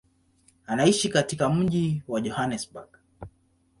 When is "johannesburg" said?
2.21-2.89